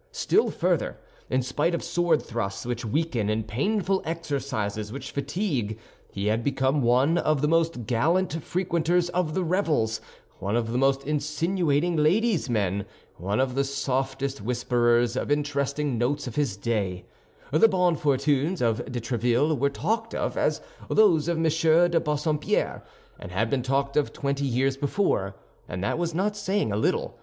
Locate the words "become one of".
6.43-7.41